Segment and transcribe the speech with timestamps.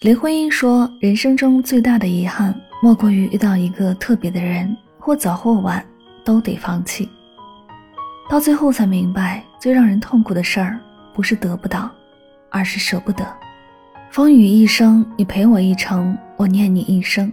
[0.00, 5.84] 林徽因说：“人生中最大的遗憾，莫过于遇到一个特别的人，或早或晚
[6.24, 7.08] 都得放弃。
[8.30, 10.78] 到最后才明白，最让人痛苦的事儿，
[11.12, 11.90] 不是得不到，
[12.48, 13.26] 而是舍不得。
[14.12, 17.32] 风雨一生，你陪我一程，我念你一生。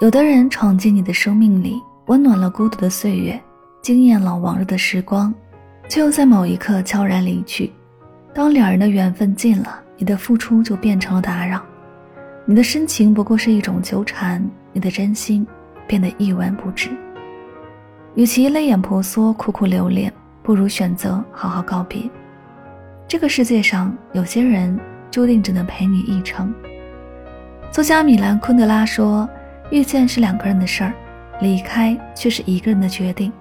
[0.00, 1.74] 有的人闯进你的生命里，
[2.06, 3.42] 温暖了孤独的岁月，
[3.82, 5.34] 惊艳了往日的时光，
[5.88, 7.72] 却又在某一刻悄然离去。
[8.32, 11.60] 当两人的缘分尽了。”你的付出就变成了打扰，
[12.46, 15.46] 你的深情不过是一种纠缠，你的真心
[15.86, 16.88] 变得一文不值。
[18.14, 20.12] 与其泪眼婆娑、苦苦留恋，
[20.42, 22.08] 不如选择好好告别。
[23.08, 24.78] 这个世界上有些人
[25.10, 26.54] 注定只能陪你一程。
[27.72, 29.28] 作家米兰昆德拉说
[29.70, 30.92] ：“遇见是两个人的事儿，
[31.40, 33.32] 离开却是一个人的决定。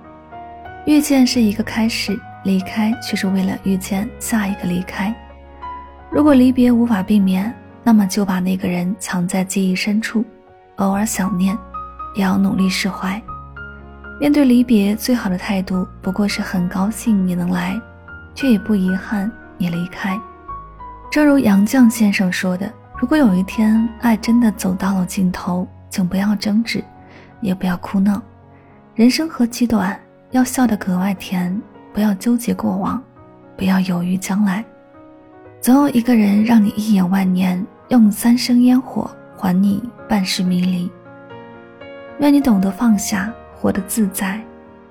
[0.85, 5.15] 遇见是一个开始，离开却是为了遇见下一个离开。”
[6.09, 7.53] 如果离别无法避免，
[7.83, 10.23] 那么就把那个人藏在记忆深处，
[10.77, 11.57] 偶尔想念，
[12.15, 13.21] 也要努力释怀。
[14.19, 17.79] 面对离别，最好的态度不过是很高兴你能来，
[18.33, 20.19] 却也不遗憾你离开。
[21.11, 26.83] 正如杨绛先生说的：“如果有一天爱真的走到了尽头，请不要争执，
[27.41, 28.21] 也不要哭闹。
[28.95, 29.97] 人生何其短，
[30.31, 31.61] 要笑得格外甜。
[31.93, 33.01] 不要纠结过往，
[33.55, 34.63] 不要犹豫将来。”
[35.59, 40.89] 总有一个人让你一眼万年，用三生烟火还你半世迷离。
[42.19, 44.39] 愿你懂得放下，活得自在。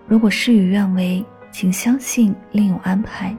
[0.06, 3.34] 如果事与愿违，请相信另有安排。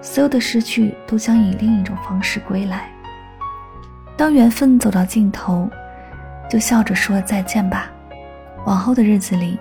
[0.00, 2.90] 所有的失去都将以另一种方式归来。
[4.16, 5.68] 当缘分走到尽头，
[6.48, 7.90] 就笑着说再见吧。
[8.64, 9.58] 往后的日子里，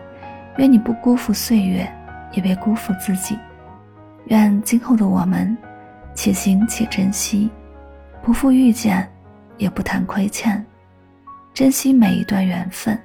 [0.58, 1.88] 愿你不辜负岁月，
[2.32, 3.38] 也别辜负自己。
[4.26, 5.56] 愿今后的我们。
[6.16, 7.50] 且行且珍惜，
[8.22, 9.08] 不负遇见，
[9.58, 10.66] 也不谈亏欠，
[11.54, 12.98] 珍惜每一段缘分。